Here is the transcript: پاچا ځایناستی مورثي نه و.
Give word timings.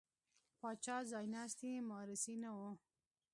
پاچا 0.59 0.97
ځایناستی 1.11 1.71
مورثي 1.89 2.35
نه 2.43 2.51
و. 2.57 2.59